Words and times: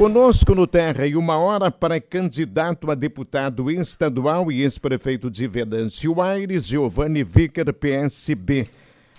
Conosco 0.00 0.54
no 0.54 0.66
Terra 0.66 1.06
e 1.06 1.14
uma 1.14 1.36
hora 1.36 1.70
para 1.70 2.00
candidato 2.00 2.90
a 2.90 2.94
deputado 2.94 3.70
estadual 3.70 4.50
e 4.50 4.62
ex-prefeito 4.62 5.30
de 5.30 5.46
Venâncio 5.46 6.22
Aires, 6.22 6.66
Giovanni 6.66 7.22
Vicker, 7.22 7.70
PSB. 7.74 8.66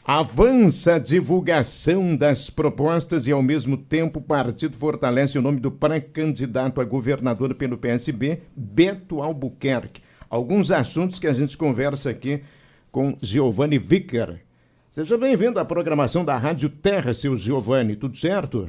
Avança 0.03 0.95
a 0.95 0.97
divulgação 0.97 2.15
das 2.15 2.49
propostas 2.49 3.27
e, 3.27 3.31
ao 3.31 3.43
mesmo 3.43 3.77
tempo, 3.77 4.17
o 4.17 4.23
partido 4.23 4.75
fortalece 4.75 5.37
o 5.37 5.41
nome 5.43 5.59
do 5.59 5.69
pré-candidato 5.69 6.81
a 6.81 6.83
governador 6.83 7.53
pelo 7.53 7.77
PSB, 7.77 8.41
Beto 8.55 9.21
Albuquerque. 9.21 10.01
Alguns 10.27 10.71
assuntos 10.71 11.19
que 11.19 11.27
a 11.27 11.33
gente 11.33 11.55
conversa 11.55 12.09
aqui 12.09 12.41
com 12.91 13.15
Giovanni 13.21 13.77
Vicker. 13.77 14.41
Seja 14.89 15.15
bem-vindo 15.15 15.59
à 15.59 15.63
programação 15.63 16.25
da 16.25 16.35
Rádio 16.39 16.69
Terra, 16.69 17.13
seu 17.13 17.37
Giovanni. 17.37 17.95
Tudo 17.95 18.17
certo? 18.17 18.67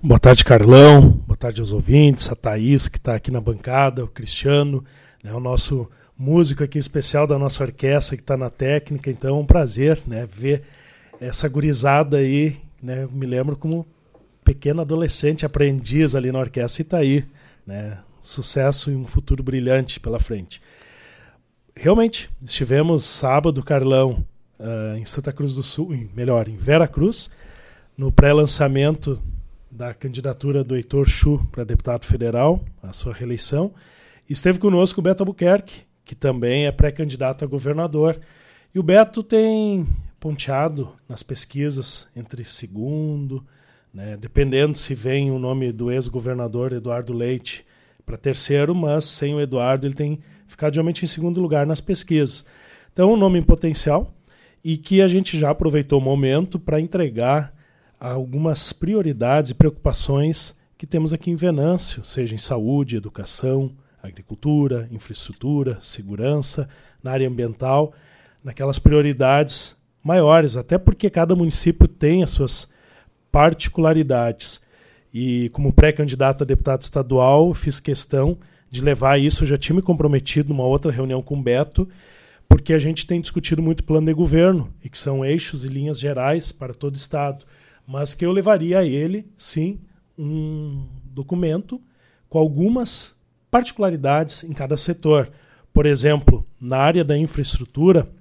Boa 0.00 0.20
tarde, 0.20 0.44
Carlão. 0.44 1.17
Tarde 1.38 1.60
aos 1.60 1.70
ouvintes, 1.70 2.30
a 2.30 2.34
Thaís, 2.34 2.88
que 2.88 2.98
está 2.98 3.14
aqui 3.14 3.30
na 3.30 3.40
bancada, 3.40 4.04
o 4.04 4.08
Cristiano, 4.08 4.84
né, 5.22 5.32
o 5.32 5.38
nosso 5.38 5.88
músico 6.18 6.64
aqui 6.64 6.78
especial 6.78 7.28
da 7.28 7.38
nossa 7.38 7.62
orquestra, 7.62 8.16
que 8.16 8.22
está 8.22 8.36
na 8.36 8.50
técnica. 8.50 9.08
Então 9.08 9.36
é 9.36 9.38
um 9.38 9.46
prazer 9.46 10.00
né, 10.04 10.26
ver 10.28 10.64
essa 11.20 11.48
gurizada 11.48 12.16
aí. 12.16 12.56
Né, 12.82 13.06
me 13.12 13.24
lembro 13.24 13.56
como 13.56 13.86
pequeno 14.44 14.80
adolescente 14.80 15.46
aprendiz 15.46 16.16
ali 16.16 16.32
na 16.32 16.40
orquestra 16.40 16.82
e 16.82 16.84
está 16.84 16.98
aí. 16.98 17.24
Né, 17.64 17.98
sucesso 18.20 18.90
e 18.90 18.96
um 18.96 19.04
futuro 19.04 19.42
brilhante 19.42 20.00
pela 20.00 20.18
frente. 20.18 20.60
Realmente, 21.74 22.28
estivemos 22.44 23.04
sábado, 23.04 23.62
Carlão, 23.62 24.24
uh, 24.58 24.96
em 24.96 25.04
Santa 25.04 25.32
Cruz 25.32 25.54
do 25.54 25.62
Sul, 25.62 25.94
melhor, 26.14 26.48
em 26.48 26.56
Vera 26.56 26.88
Cruz, 26.88 27.30
no 27.96 28.10
pré-lançamento 28.10 29.22
da 29.78 29.94
candidatura 29.94 30.64
do 30.64 30.74
Heitor 30.74 31.08
Chu 31.08 31.46
para 31.52 31.62
deputado 31.62 32.04
federal, 32.04 32.64
a 32.82 32.92
sua 32.92 33.14
reeleição. 33.14 33.72
Esteve 34.28 34.58
conosco 34.58 34.98
o 34.98 35.02
Beto 35.02 35.22
Albuquerque, 35.22 35.82
que 36.04 36.16
também 36.16 36.66
é 36.66 36.72
pré-candidato 36.72 37.44
a 37.44 37.46
governador. 37.46 38.18
E 38.74 38.78
o 38.80 38.82
Beto 38.82 39.22
tem 39.22 39.86
ponteado 40.18 40.92
nas 41.08 41.22
pesquisas 41.22 42.10
entre 42.16 42.44
segundo, 42.44 43.46
né, 43.94 44.16
dependendo 44.16 44.76
se 44.76 44.96
vem 44.96 45.30
o 45.30 45.38
nome 45.38 45.70
do 45.70 45.92
ex-governador 45.92 46.72
Eduardo 46.72 47.12
Leite 47.12 47.64
para 48.04 48.16
terceiro, 48.16 48.74
mas 48.74 49.04
sem 49.04 49.32
o 49.32 49.40
Eduardo 49.40 49.86
ele 49.86 49.94
tem 49.94 50.18
ficado 50.48 50.74
realmente 50.74 51.04
em 51.04 51.08
segundo 51.08 51.40
lugar 51.40 51.64
nas 51.64 51.80
pesquisas. 51.80 52.44
Então, 52.92 53.12
um 53.12 53.16
nome 53.16 53.38
em 53.38 53.42
potencial 53.42 54.12
e 54.64 54.76
que 54.76 55.00
a 55.00 55.06
gente 55.06 55.38
já 55.38 55.50
aproveitou 55.50 56.00
o 56.00 56.04
momento 56.04 56.58
para 56.58 56.80
entregar 56.80 57.56
algumas 57.98 58.72
prioridades 58.72 59.50
e 59.50 59.54
preocupações 59.54 60.58
que 60.76 60.86
temos 60.86 61.12
aqui 61.12 61.30
em 61.30 61.36
Venâncio, 61.36 62.04
seja 62.04 62.34
em 62.34 62.38
saúde, 62.38 62.96
educação, 62.96 63.72
agricultura, 64.02 64.88
infraestrutura, 64.92 65.78
segurança, 65.80 66.68
na 67.02 67.10
área 67.10 67.28
ambiental, 67.28 67.92
naquelas 68.42 68.78
prioridades 68.78 69.76
maiores, 70.02 70.56
até 70.56 70.78
porque 70.78 71.10
cada 71.10 71.34
município 71.34 71.88
tem 71.88 72.22
as 72.22 72.30
suas 72.30 72.72
particularidades. 73.32 74.62
E 75.12 75.48
como 75.50 75.72
pré-candidato 75.72 76.44
a 76.44 76.46
deputado 76.46 76.82
estadual, 76.82 77.52
fiz 77.54 77.80
questão 77.80 78.38
de 78.70 78.80
levar 78.80 79.18
isso, 79.18 79.46
já 79.46 79.56
tinha 79.56 79.74
me 79.74 79.82
comprometido 79.82 80.50
numa 80.50 80.64
outra 80.64 80.92
reunião 80.92 81.22
com 81.22 81.36
o 81.36 81.42
Beto, 81.42 81.88
porque 82.48 82.72
a 82.72 82.78
gente 82.78 83.06
tem 83.06 83.20
discutido 83.20 83.62
muito 83.62 83.82
plano 83.82 84.06
de 84.06 84.14
governo, 84.14 84.72
e 84.82 84.88
que 84.88 84.96
são 84.96 85.24
eixos 85.24 85.64
e 85.64 85.68
linhas 85.68 85.98
gerais 85.98 86.52
para 86.52 86.72
todo 86.72 86.94
o 86.94 86.98
Estado 86.98 87.44
mas 87.88 88.14
que 88.14 88.26
eu 88.26 88.32
levaria 88.32 88.80
a 88.80 88.84
ele, 88.84 89.26
sim, 89.34 89.80
um 90.18 90.86
documento 91.06 91.80
com 92.28 92.38
algumas 92.38 93.18
particularidades 93.50 94.44
em 94.44 94.52
cada 94.52 94.76
setor. 94.76 95.32
Por 95.72 95.86
exemplo, 95.86 96.46
na 96.60 96.76
área 96.76 97.02
da 97.02 97.16
infraestrutura, 97.16 98.12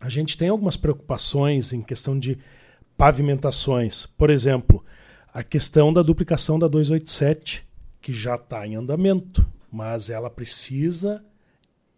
a 0.00 0.08
gente 0.08 0.36
tem 0.36 0.48
algumas 0.48 0.76
preocupações 0.76 1.72
em 1.72 1.80
questão 1.80 2.18
de 2.18 2.36
pavimentações. 2.96 4.04
Por 4.04 4.30
exemplo, 4.30 4.84
a 5.32 5.44
questão 5.44 5.92
da 5.92 6.02
duplicação 6.02 6.58
da 6.58 6.66
287, 6.66 7.64
que 8.00 8.12
já 8.12 8.34
está 8.34 8.66
em 8.66 8.74
andamento, 8.74 9.46
mas 9.70 10.10
ela 10.10 10.28
precisa 10.28 11.24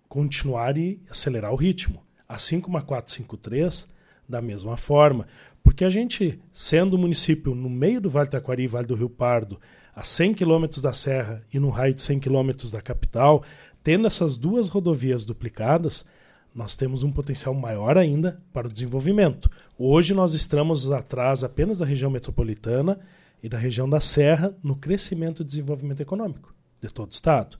continuar 0.06 0.76
e 0.76 1.00
acelerar 1.08 1.50
o 1.50 1.56
ritmo. 1.56 2.02
Assim 2.28 2.60
como 2.60 2.76
a 2.76 2.82
453, 2.82 3.90
da 4.28 4.42
mesma 4.42 4.76
forma. 4.76 5.26
Porque 5.66 5.84
a 5.84 5.90
gente, 5.90 6.38
sendo 6.52 6.94
um 6.94 7.00
município 7.00 7.52
no 7.52 7.68
meio 7.68 8.00
do 8.00 8.08
Vale 8.08 8.28
do 8.28 8.30
Taquari 8.30 8.62
e 8.62 8.68
Vale 8.68 8.86
do 8.86 8.94
Rio 8.94 9.10
Pardo, 9.10 9.60
a 9.96 10.04
100 10.04 10.34
quilômetros 10.34 10.80
da 10.80 10.92
serra 10.92 11.42
e 11.52 11.58
no 11.58 11.70
raio 11.70 11.92
de 11.92 12.02
100 12.02 12.20
quilômetros 12.20 12.70
da 12.70 12.80
capital, 12.80 13.42
tendo 13.82 14.06
essas 14.06 14.36
duas 14.36 14.68
rodovias 14.68 15.24
duplicadas, 15.24 16.06
nós 16.54 16.76
temos 16.76 17.02
um 17.02 17.10
potencial 17.10 17.52
maior 17.52 17.98
ainda 17.98 18.40
para 18.52 18.68
o 18.68 18.72
desenvolvimento. 18.72 19.50
Hoje 19.76 20.14
nós 20.14 20.34
estamos 20.34 20.92
atrás 20.92 21.42
apenas 21.42 21.80
da 21.80 21.84
região 21.84 22.12
metropolitana 22.12 23.00
e 23.42 23.48
da 23.48 23.58
região 23.58 23.90
da 23.90 23.98
Serra 23.98 24.56
no 24.62 24.76
crescimento 24.76 25.42
e 25.42 25.44
desenvolvimento 25.44 26.00
econômico 26.00 26.54
de 26.80 26.92
todo 26.92 27.08
o 27.08 27.12
estado. 27.12 27.58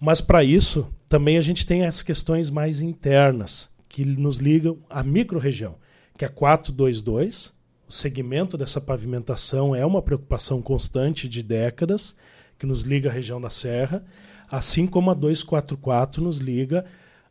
Mas 0.00 0.22
para 0.22 0.42
isso, 0.42 0.88
também 1.10 1.36
a 1.36 1.42
gente 1.42 1.66
tem 1.66 1.84
as 1.84 2.02
questões 2.02 2.48
mais 2.48 2.80
internas 2.80 3.70
que 3.86 4.02
nos 4.02 4.38
ligam 4.38 4.78
à 4.88 5.02
microrregião 5.02 5.76
que 6.18 6.24
é 6.24 6.28
422. 6.28 7.56
O 7.88 7.92
segmento 7.92 8.58
dessa 8.58 8.80
pavimentação 8.80 9.74
é 9.74 9.86
uma 9.86 10.02
preocupação 10.02 10.60
constante 10.60 11.28
de 11.28 11.42
décadas, 11.44 12.16
que 12.58 12.66
nos 12.66 12.82
liga 12.82 13.08
à 13.08 13.12
região 13.12 13.40
da 13.40 13.48
Serra, 13.48 14.04
assim 14.50 14.86
como 14.86 15.12
a 15.12 15.14
244 15.14 16.20
nos 16.20 16.38
liga 16.38 16.84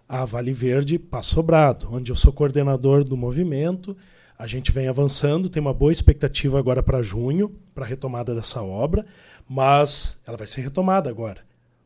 a 0.08 0.24
Vale 0.24 0.54
Verde 0.54 0.98
Passo 0.98 1.36
Sobrado, 1.36 1.90
onde 1.92 2.12
eu 2.12 2.16
sou 2.16 2.32
coordenador 2.32 3.04
do 3.04 3.18
movimento. 3.18 3.96
A 4.40 4.48
gente 4.48 4.72
vem 4.72 4.88
avançando, 4.88 5.50
tem 5.50 5.60
uma 5.60 5.74
boa 5.74 5.92
expectativa 5.92 6.58
agora 6.58 6.82
para 6.82 7.02
junho, 7.02 7.54
para 7.76 7.84
a 7.84 7.88
retomada 7.88 8.34
dessa 8.34 8.64
obra, 8.64 9.06
mas 9.50 10.22
ela 10.26 10.38
vai 10.38 10.48
ser 10.48 10.62
retomada 10.62 11.10
agora. 11.10 11.42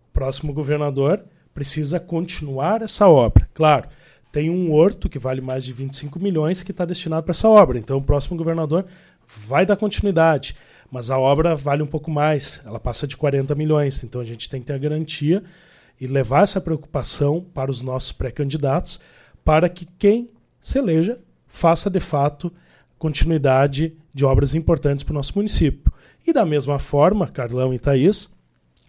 O 0.10 0.14
próximo 0.14 0.54
governador 0.54 1.24
precisa 1.52 2.00
continuar 2.00 2.84
essa 2.84 3.08
obra. 3.08 3.50
Claro, 3.56 3.90
tem 4.32 4.50
um 4.50 4.72
horto 4.72 5.10
que 5.10 5.20
vale 5.20 5.42
mais 5.42 5.66
de 5.66 5.74
25 5.74 6.20
milhões 6.20 6.64
que 6.64 6.72
está 6.72 6.86
destinado 6.86 7.24
para 7.24 7.32
essa 7.32 7.50
obra. 7.50 7.78
Então 7.78 7.98
o 7.98 8.04
próximo 8.04 8.38
governador 8.38 8.86
vai 9.28 9.66
dar 9.66 9.76
continuidade. 9.76 10.56
Mas 10.90 11.10
a 11.10 11.18
obra 11.18 11.56
vale 11.56 11.82
um 11.82 11.88
pouco 11.88 12.12
mais, 12.12 12.62
ela 12.66 12.80
passa 12.80 13.08
de 13.08 13.16
40 13.16 13.56
milhões. 13.56 14.04
Então 14.04 14.22
a 14.22 14.26
gente 14.26 14.50
tem 14.50 14.60
que 14.60 14.68
ter 14.68 14.74
a 14.74 14.78
garantia 14.78 15.44
e 16.00 16.08
levar 16.08 16.44
essa 16.44 16.60
preocupação 16.60 17.46
para 17.54 17.70
os 17.70 17.82
nossos 17.82 18.12
pré-candidatos, 18.12 19.00
para 19.44 19.70
que 19.70 19.88
quem 19.98 20.30
se 20.60 20.80
eleja 20.80 21.20
faça 21.48 21.90
de 21.90 22.00
fato 22.00 22.52
continuidade 22.98 23.96
de 24.14 24.26
obras 24.26 24.54
importantes 24.54 25.04
para 25.04 25.12
o 25.12 25.16
nosso 25.16 25.34
município. 25.36 25.92
E 26.26 26.32
da 26.32 26.46
mesma 26.46 26.78
forma, 26.78 27.28
Carlão 27.28 27.74
e 27.74 27.80
Thaís, 27.80 28.30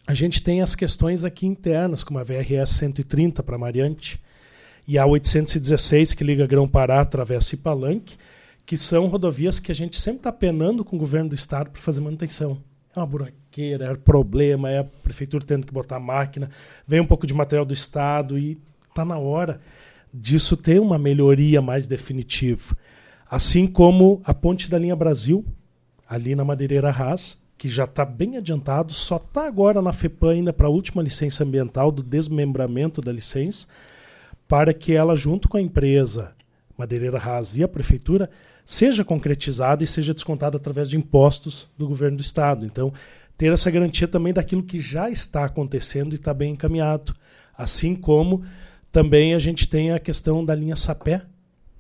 a 0.07 0.15
gente 0.15 0.43
tem 0.43 0.61
as 0.61 0.75
questões 0.75 1.25
aqui 1.25 1.47
internas, 1.47 2.05
como 2.05 2.19
a 2.19 2.25
VRS 2.25 2.71
130 2.71 3.43
para 3.43 3.57
Mariante, 3.57 4.21
e 4.87 4.99
a 4.99 5.07
816 5.07 6.15
que 6.15 6.25
liga 6.25 6.47
Grão-Pará, 6.47 7.01
atravessa 7.01 7.57
Palanque, 7.57 8.17
que 8.65 8.77
são 8.77 9.07
rodovias 9.07 9.59
que 9.59 9.73
a 9.73 9.75
gente 9.75 9.97
sempre 9.97 10.21
está 10.21 10.33
penando 10.33 10.85
com 10.85 10.97
o 10.97 10.99
governo 10.99 11.31
do 11.31 11.35
estado 11.35 11.71
para 11.71 11.81
fazer 11.81 12.01
manutenção. 12.01 12.59
É 12.95 12.99
uma 12.99 13.07
buraqueira, 13.07 13.93
é 13.93 13.95
problema, 13.95 14.71
é 14.71 14.79
a 14.79 14.85
prefeitura 14.85 15.45
tendo 15.45 15.67
que 15.67 15.73
botar 15.73 15.99
máquina, 15.99 16.51
vem 16.87 17.01
um 17.01 17.07
pouco 17.07 17.27
de 17.27 17.35
material 17.35 17.65
do 17.65 17.73
estado 17.73 18.39
e 18.39 18.59
está 18.89 19.05
na 19.05 19.19
hora 19.19 19.61
disso 20.13 20.57
ter 20.57 20.81
uma 20.81 20.99
melhoria 20.99 21.63
mais 21.63 21.87
definitiva. 21.87 22.77
Assim 23.31 23.67
como 23.67 24.21
a 24.25 24.35
ponte 24.35 24.69
da 24.69 24.79
linha 24.79 24.95
Brasil, 24.95 25.45
ali 26.07 26.35
na 26.35 26.45
Madeireira 26.45 26.91
Haas, 26.91 27.41
que 27.57 27.69
já 27.69 27.85
está 27.85 28.05
bem 28.05 28.37
adiantado, 28.37 28.93
só 28.93 29.17
está 29.17 29.47
agora 29.47 29.81
na 29.81 29.93
FEPAM 29.93 30.33
ainda 30.33 30.53
para 30.53 30.67
a 30.67 30.71
última 30.71 31.03
licença 31.03 31.45
ambiental 31.45 31.91
do 31.91 32.03
desmembramento 32.03 33.01
da 33.01 33.13
licença, 33.13 33.69
para 34.53 34.75
que 34.75 34.93
ela, 34.93 35.17
junto 35.17 35.49
com 35.49 35.57
a 35.57 35.63
empresa 35.63 36.35
Madeireira 36.77 37.17
Rasa 37.17 37.59
e 37.59 37.63
a 37.63 37.69
prefeitura, 37.69 38.29
seja 38.67 39.03
concretizada 39.03 39.83
e 39.83 39.87
seja 39.87 40.13
descontada 40.13 40.59
através 40.59 40.91
de 40.91 40.97
impostos 40.99 41.71
do 41.79 41.89
governo 41.89 42.19
do 42.19 42.21
estado. 42.21 42.67
Então, 42.67 42.93
ter 43.35 43.51
essa 43.51 43.71
garantia 43.71 44.07
também 44.07 44.31
daquilo 44.31 44.63
que 44.63 44.79
já 44.79 45.09
está 45.09 45.47
acontecendo 45.47 46.13
e 46.13 46.17
está 46.17 46.35
bem 46.35 46.53
encaminhado. 46.53 47.15
Assim 47.57 47.95
como 47.95 48.45
também 48.91 49.33
a 49.33 49.39
gente 49.39 49.67
tem 49.67 49.91
a 49.91 49.99
questão 49.99 50.45
da 50.45 50.55
linha 50.55 50.77
Sapé, 50.77 51.23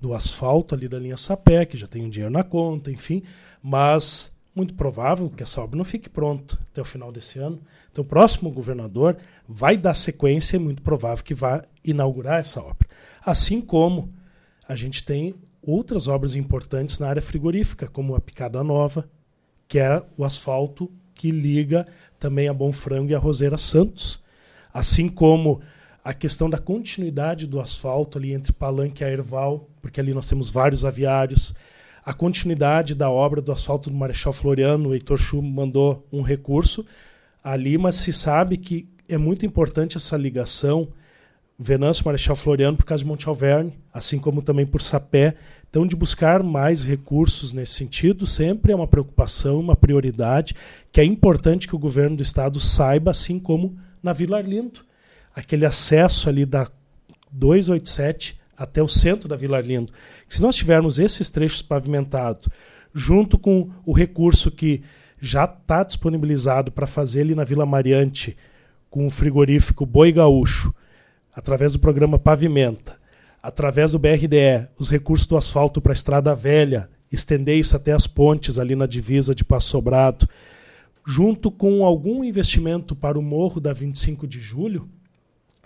do 0.00 0.14
asfalto 0.14 0.74
ali 0.74 0.88
da 0.88 0.98
linha 0.98 1.18
Sapé, 1.18 1.66
que 1.66 1.76
já 1.76 1.86
tem 1.86 2.02
um 2.02 2.08
dinheiro 2.08 2.32
na 2.32 2.42
conta, 2.42 2.90
enfim, 2.90 3.22
mas 3.62 4.34
muito 4.54 4.72
provável 4.72 5.28
que 5.28 5.42
essa 5.42 5.60
obra 5.60 5.76
não 5.76 5.84
fique 5.84 6.08
pronta 6.08 6.58
até 6.70 6.80
o 6.80 6.86
final 6.86 7.12
desse 7.12 7.38
ano. 7.38 7.60
Então, 7.92 8.02
o 8.02 8.06
próximo 8.06 8.50
governador 8.50 9.18
vai 9.46 9.76
dar 9.76 9.92
sequência, 9.92 10.56
é 10.56 10.58
muito 10.58 10.82
provável 10.82 11.22
que 11.22 11.34
vá 11.34 11.62
inaugurar 11.84 12.40
essa 12.40 12.60
obra. 12.60 12.88
Assim 13.24 13.60
como 13.60 14.08
a 14.66 14.74
gente 14.74 15.04
tem 15.04 15.34
outras 15.62 16.08
obras 16.08 16.34
importantes 16.34 16.98
na 16.98 17.08
área 17.08 17.22
frigorífica, 17.22 17.86
como 17.86 18.16
a 18.16 18.20
Picada 18.20 18.64
Nova, 18.64 19.08
que 19.68 19.78
é 19.78 20.02
o 20.16 20.24
asfalto 20.24 20.90
que 21.14 21.30
liga 21.30 21.86
também 22.18 22.48
a 22.48 22.54
Bom 22.54 22.72
Frango 22.72 23.10
e 23.10 23.14
a 23.14 23.18
Roseira 23.18 23.58
Santos, 23.58 24.22
assim 24.72 25.08
como 25.08 25.60
a 26.02 26.14
questão 26.14 26.48
da 26.48 26.58
continuidade 26.58 27.46
do 27.46 27.60
asfalto 27.60 28.18
ali 28.18 28.32
entre 28.32 28.52
Palanque 28.52 29.04
e 29.04 29.06
Erval, 29.06 29.68
porque 29.80 30.00
ali 30.00 30.14
nós 30.14 30.28
temos 30.28 30.50
vários 30.50 30.84
aviários, 30.84 31.54
a 32.04 32.12
continuidade 32.12 32.94
da 32.94 33.08
obra 33.08 33.40
do 33.40 33.52
asfalto 33.52 33.88
do 33.88 33.96
Marechal 33.96 34.32
Floriano, 34.32 34.88
o 34.88 34.94
Heitor 34.94 35.18
Chu 35.18 35.40
mandou 35.40 36.04
um 36.10 36.22
recurso 36.22 36.84
ali, 37.42 37.76
mas 37.76 37.96
se 37.96 38.12
sabe 38.12 38.56
que 38.56 38.88
é 39.08 39.18
muito 39.18 39.44
importante 39.44 39.96
essa 39.96 40.16
ligação 40.16 40.88
Venâncio 41.58 42.04
Marechal 42.04 42.34
Floriano 42.34 42.76
por 42.76 42.84
causa 42.84 43.04
de 43.04 43.08
Monte 43.08 43.28
Alverne, 43.28 43.78
assim 43.92 44.18
como 44.18 44.42
também 44.42 44.66
por 44.66 44.82
Sapé. 44.82 45.36
Então, 45.70 45.86
de 45.86 45.94
buscar 45.94 46.42
mais 46.42 46.84
recursos 46.84 47.52
nesse 47.52 47.74
sentido, 47.74 48.26
sempre 48.26 48.72
é 48.72 48.76
uma 48.76 48.86
preocupação, 48.86 49.60
uma 49.60 49.76
prioridade, 49.76 50.54
que 50.90 51.00
é 51.00 51.04
importante 51.04 51.68
que 51.68 51.76
o 51.76 51.78
governo 51.78 52.16
do 52.16 52.22
estado 52.22 52.60
saiba, 52.60 53.10
assim 53.10 53.38
como 53.38 53.78
na 54.02 54.12
Vila 54.12 54.38
Arlindo. 54.38 54.80
Aquele 55.34 55.64
acesso 55.64 56.28
ali 56.28 56.44
da 56.44 56.68
287 57.30 58.40
até 58.56 58.82
o 58.82 58.88
centro 58.88 59.28
da 59.28 59.36
Vila 59.36 59.56
Arlindo. 59.56 59.92
Se 60.28 60.42
nós 60.42 60.56
tivermos 60.56 60.98
esses 60.98 61.30
trechos 61.30 61.62
pavimentados, 61.62 62.48
junto 62.92 63.38
com 63.38 63.70
o 63.86 63.92
recurso 63.92 64.50
que 64.50 64.82
já 65.24 65.44
está 65.44 65.84
disponibilizado 65.84 66.72
para 66.72 66.84
fazer 66.84 67.20
ali 67.20 67.32
na 67.32 67.44
Vila 67.44 67.64
Mariante, 67.64 68.36
com 68.90 69.06
o 69.06 69.10
frigorífico 69.10 69.86
Boi 69.86 70.10
Gaúcho, 70.10 70.74
através 71.32 71.72
do 71.74 71.78
programa 71.78 72.18
Pavimenta, 72.18 72.96
através 73.40 73.92
do 73.92 74.00
BRDE, 74.00 74.66
os 74.76 74.90
recursos 74.90 75.24
do 75.24 75.36
asfalto 75.36 75.80
para 75.80 75.92
a 75.92 75.94
Estrada 75.94 76.34
Velha, 76.34 76.90
estender 77.10 77.56
isso 77.56 77.76
até 77.76 77.92
as 77.92 78.04
pontes 78.04 78.58
ali 78.58 78.74
na 78.74 78.84
divisa 78.84 79.32
de 79.32 79.44
Passo 79.44 79.68
Sobrado, 79.68 80.28
junto 81.06 81.52
com 81.52 81.86
algum 81.86 82.24
investimento 82.24 82.96
para 82.96 83.16
o 83.16 83.22
Morro 83.22 83.60
da 83.60 83.72
25 83.72 84.26
de 84.26 84.40
Julho, 84.40 84.88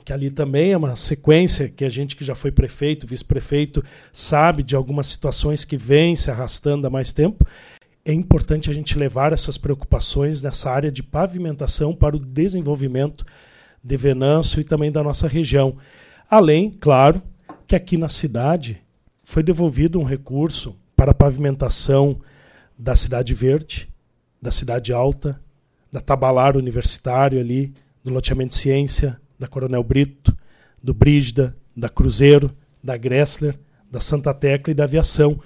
que 0.04 0.12
ali 0.12 0.30
também 0.30 0.72
é 0.72 0.76
uma 0.76 0.94
sequência 0.96 1.66
que 1.66 1.84
a 1.84 1.88
gente 1.88 2.14
que 2.14 2.24
já 2.24 2.34
foi 2.34 2.52
prefeito, 2.52 3.06
vice-prefeito, 3.06 3.82
sabe 4.12 4.62
de 4.62 4.76
algumas 4.76 5.06
situações 5.06 5.64
que 5.64 5.78
vêm 5.78 6.14
se 6.14 6.30
arrastando 6.30 6.86
há 6.86 6.90
mais 6.90 7.10
tempo. 7.10 7.42
É 8.08 8.12
importante 8.12 8.70
a 8.70 8.72
gente 8.72 8.96
levar 8.96 9.32
essas 9.32 9.58
preocupações 9.58 10.40
nessa 10.40 10.70
área 10.70 10.92
de 10.92 11.02
pavimentação 11.02 11.92
para 11.92 12.14
o 12.14 12.20
desenvolvimento 12.20 13.26
de 13.82 13.96
Venâncio 13.96 14.60
e 14.60 14.64
também 14.64 14.92
da 14.92 15.02
nossa 15.02 15.26
região. 15.26 15.76
Além, 16.30 16.70
claro, 16.70 17.20
que 17.66 17.74
aqui 17.74 17.96
na 17.96 18.08
cidade 18.08 18.80
foi 19.24 19.42
devolvido 19.42 19.98
um 19.98 20.04
recurso 20.04 20.76
para 20.94 21.10
a 21.10 21.14
pavimentação 21.14 22.20
da 22.78 22.94
Cidade 22.94 23.34
Verde, 23.34 23.88
da 24.40 24.52
Cidade 24.52 24.92
Alta, 24.92 25.40
da 25.90 26.00
Tabalar 26.00 26.56
Universitário 26.56 27.40
ali, 27.40 27.74
do 28.04 28.12
loteamento 28.12 28.50
de 28.50 28.60
Ciência, 28.60 29.20
da 29.36 29.48
Coronel 29.48 29.82
Brito, 29.82 30.32
do 30.80 30.94
Brígida, 30.94 31.56
da 31.76 31.88
Cruzeiro, 31.88 32.56
da 32.84 32.96
Gressler, 32.96 33.58
da 33.90 33.98
Santa 33.98 34.32
Tecla 34.32 34.70
e 34.70 34.74
da 34.76 34.84
Aviação, 34.84 35.40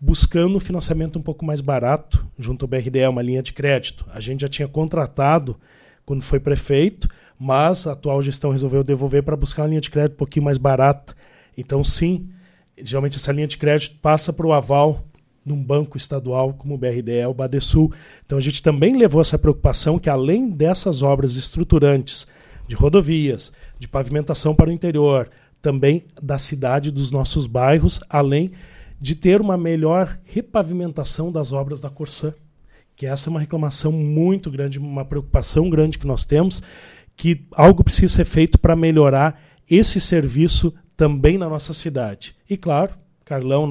buscando 0.00 0.60
financiamento 0.60 1.18
um 1.18 1.22
pouco 1.22 1.44
mais 1.44 1.60
barato 1.60 2.26
junto 2.38 2.64
ao 2.64 2.68
BRDE, 2.68 3.06
uma 3.06 3.22
linha 3.22 3.42
de 3.42 3.52
crédito. 3.52 4.06
A 4.12 4.20
gente 4.20 4.40
já 4.40 4.48
tinha 4.48 4.68
contratado 4.68 5.56
quando 6.04 6.22
foi 6.22 6.38
prefeito, 6.38 7.08
mas 7.38 7.86
a 7.86 7.92
atual 7.92 8.20
gestão 8.20 8.50
resolveu 8.50 8.82
devolver 8.82 9.22
para 9.22 9.36
buscar 9.36 9.62
uma 9.62 9.68
linha 9.68 9.80
de 9.80 9.90
crédito 9.90 10.14
um 10.14 10.18
pouquinho 10.18 10.44
mais 10.44 10.58
barata. 10.58 11.14
Então, 11.56 11.82
sim, 11.82 12.28
geralmente 12.76 13.16
essa 13.16 13.32
linha 13.32 13.46
de 13.46 13.56
crédito 13.56 13.98
passa 14.00 14.32
para 14.32 14.46
o 14.46 14.52
aval 14.52 15.04
num 15.44 15.62
banco 15.62 15.96
estadual 15.96 16.54
como 16.54 16.74
o 16.74 16.78
BRDE, 16.78 17.26
o 17.28 17.34
Badesul. 17.34 17.92
Então, 18.24 18.38
a 18.38 18.40
gente 18.40 18.62
também 18.62 18.96
levou 18.96 19.20
essa 19.20 19.38
preocupação 19.38 19.98
que, 19.98 20.08
além 20.08 20.50
dessas 20.50 21.02
obras 21.02 21.36
estruturantes 21.36 22.26
de 22.66 22.74
rodovias, 22.74 23.52
de 23.78 23.86
pavimentação 23.86 24.54
para 24.54 24.70
o 24.70 24.72
interior, 24.72 25.28
também 25.60 26.04
da 26.22 26.38
cidade, 26.38 26.90
dos 26.90 27.10
nossos 27.10 27.46
bairros, 27.46 28.00
além 28.08 28.52
de 29.00 29.14
ter 29.14 29.40
uma 29.40 29.56
melhor 29.56 30.18
repavimentação 30.24 31.30
das 31.30 31.52
obras 31.52 31.80
da 31.80 31.90
Corsã. 31.90 32.32
Que 32.96 33.06
essa 33.06 33.28
é 33.28 33.30
uma 33.30 33.40
reclamação 33.40 33.90
muito 33.90 34.50
grande, 34.50 34.78
uma 34.78 35.04
preocupação 35.04 35.68
grande 35.68 35.98
que 35.98 36.06
nós 36.06 36.24
temos 36.24 36.62
que 37.16 37.46
algo 37.52 37.84
precisa 37.84 38.16
ser 38.16 38.24
feito 38.24 38.58
para 38.58 38.76
melhorar 38.76 39.40
esse 39.70 40.00
serviço 40.00 40.74
também 40.96 41.38
na 41.38 41.48
nossa 41.48 41.72
cidade. 41.72 42.36
E 42.48 42.56
claro, 42.56 42.94
Carlão, 43.24 43.68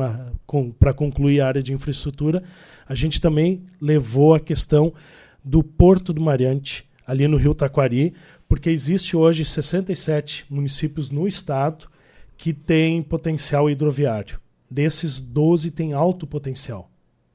para 0.79 0.93
concluir 0.93 1.41
a 1.41 1.47
área 1.47 1.63
de 1.63 1.73
infraestrutura, 1.73 2.43
a 2.87 2.95
gente 2.95 3.21
também 3.21 3.63
levou 3.79 4.33
a 4.33 4.39
questão 4.39 4.93
do 5.43 5.63
Porto 5.63 6.11
do 6.13 6.21
Mariante, 6.21 6.89
ali 7.05 7.27
no 7.27 7.37
Rio 7.37 7.53
Taquari, 7.53 8.13
porque 8.47 8.69
existe 8.69 9.15
hoje 9.15 9.45
67 9.45 10.45
municípios 10.49 11.09
no 11.09 11.27
estado 11.27 11.87
que 12.37 12.53
têm 12.53 13.03
potencial 13.03 13.69
hidroviário. 13.69 14.39
Desses, 14.73 15.19
12 15.19 15.69
têm 15.69 15.93
alto 15.93 16.25
potencial. 16.25 16.89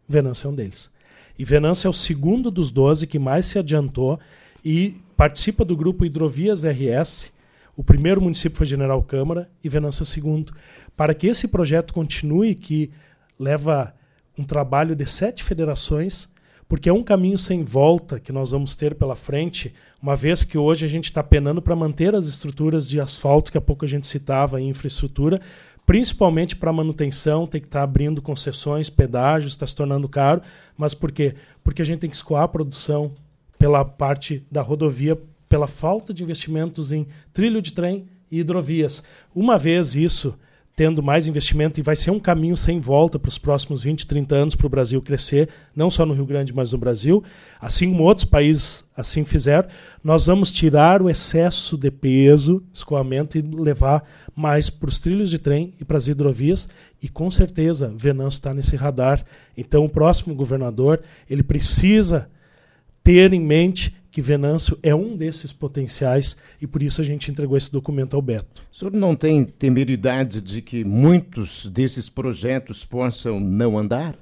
Venâncio 0.09 0.49
é 0.49 0.51
um 0.51 0.55
deles. 0.57 0.93
E 1.39 1.45
Venâncio 1.45 1.87
é 1.87 1.91
o 1.91 1.93
segundo 1.93 2.51
dos 2.51 2.73
12 2.73 3.07
que 3.07 3.17
mais 3.17 3.45
se 3.45 3.61
adiantou 3.61 4.19
e 4.65 4.97
participa 5.17 5.65
do 5.65 5.77
grupo 5.77 6.05
Hidrovias 6.05 6.65
RS. 6.65 7.33
O 7.77 7.85
primeiro 7.85 8.21
município 8.21 8.59
foi 8.59 8.67
General 8.67 9.01
Câmara 9.05 9.49
e 9.63 9.69
Venâncio 9.69 10.03
o 10.03 10.07
segundo. 10.07 10.53
Para 10.97 11.15
que 11.15 11.29
esse 11.29 11.47
projeto 11.47 11.95
continue, 11.95 12.57
que 12.57 12.91
leva 13.39 13.95
um 14.37 14.43
trabalho 14.43 14.97
de 14.97 15.07
sete 15.07 15.45
federações, 15.45 16.33
porque 16.69 16.89
é 16.89 16.93
um 16.93 17.05
caminho 17.05 17.39
sem 17.39 17.63
volta 17.63 18.19
que 18.19 18.33
nós 18.33 18.51
vamos 18.51 18.75
ter 18.75 18.97
pela 18.97 19.15
frente, 19.15 19.73
uma 20.03 20.17
vez 20.17 20.43
que 20.43 20.59
hoje 20.59 20.85
a 20.85 20.89
gente 20.89 21.05
está 21.05 21.23
penando 21.23 21.63
para 21.63 21.77
manter 21.77 22.17
as 22.17 22.27
estruturas 22.27 22.89
de 22.89 23.01
asfalto, 23.01 23.53
que 23.53 23.59
há 23.59 23.61
pouco 23.61 23.85
a 23.85 23.89
gente 23.89 24.09
citava 24.09 24.61
em 24.61 24.69
infraestrutura, 24.71 25.41
principalmente 25.89 26.55
para 26.55 26.71
manutenção, 26.71 27.47
tem 27.47 27.63
que 27.63 27.67
estar 27.67 27.79
tá 27.79 27.83
abrindo 27.83 28.21
concessões, 28.21 28.91
pedágios, 28.91 29.55
está 29.55 29.67
se 29.67 29.75
tornando 29.75 30.07
caro. 30.07 30.43
Mas 30.77 30.93
por 30.93 31.11
quê? 31.11 31.35
Porque 31.65 31.81
a 31.81 31.85
gente 31.85 32.01
tem 32.01 32.11
que 32.11 32.17
escoar 32.17 32.43
a 32.43 32.49
produção, 32.49 33.11
pela 33.59 33.83
parte 33.87 34.47
da 34.53 34.61
rodovia, 34.61 35.19
pela 35.49 35.67
falta 35.67 36.13
de 36.13 36.23
investimentos 36.23 36.93
em 36.93 37.07
trilho 37.33 37.63
de 37.63 37.73
trem 37.73 38.05
e 38.31 38.41
hidrovias. 38.41 39.03
Uma 39.35 39.57
vez 39.57 39.97
isso 39.97 40.39
tendo 40.79 41.03
mais 41.03 41.27
investimento 41.27 41.81
e 41.81 41.83
vai 41.83 41.97
ser 41.97 42.13
um 42.13 42.21
caminho 42.21 42.57
sem 42.57 42.79
volta 42.79 43.19
para 43.19 43.29
os 43.29 43.37
próximos 43.37 43.83
20, 43.83 44.07
30 44.07 44.37
anos 44.37 44.55
para 44.55 44.69
o 44.69 44.71
Brasil 44.71 45.03
crescer, 45.03 45.49
não 45.75 45.91
só 45.91 46.07
no 46.07 46.15
Rio 46.15 46.25
Grande, 46.25 46.55
mas 46.55 46.71
no 46.71 46.79
Brasil, 46.79 47.21
assim 47.61 47.91
como 47.91 48.05
outros 48.05 48.25
países 48.25 48.89
assim 48.97 49.25
fizeram, 49.25 49.69
nós 50.05 50.27
vamos 50.27 50.53
tirar 50.53 51.03
o 51.03 51.11
excesso 51.11 51.77
de 51.77 51.91
peso, 51.91 52.63
escoamento 52.73 53.37
e 53.37 53.43
levar 53.43 54.05
mais 54.37 54.71
para 54.71 54.89
os 54.89 55.01
trilhos 55.01 55.31
de 55.31 55.41
trem 55.41 55.75
e 55.81 55.85
para 55.85 55.97
as 55.97 56.07
hidrovias 56.07 56.69
e 57.03 57.09
com 57.09 57.29
certeza 57.29 57.93
Venâncio 57.97 58.39
está 58.39 58.55
nesse 58.55 58.77
radar. 58.77 59.25
Então 59.57 59.85
o 59.85 59.89
próximo 59.89 60.33
governador 60.33 61.01
ele 61.29 61.43
precisa 61.43 62.31
ter 63.09 63.33
em 63.33 63.41
mente 63.41 63.97
que 64.11 64.21
Venâncio 64.21 64.79
é 64.83 64.95
um 64.95 65.17
desses 65.17 65.51
potenciais 65.51 66.37
e 66.61 66.67
por 66.67 66.83
isso 66.83 67.01
a 67.01 67.05
gente 67.05 67.31
entregou 67.31 67.57
esse 67.57 67.73
documento 67.73 68.15
ao 68.15 68.21
Beto. 68.21 68.63
O 68.71 68.77
senhor 68.77 68.93
não 68.93 69.17
tem 69.17 69.47
temeridade 69.47 70.43
de 70.43 70.61
que 70.61 70.85
muitos 70.85 71.65
desses 71.65 72.11
projetos 72.11 72.85
possam 72.85 73.41
não 73.41 73.79
andar? 73.79 74.15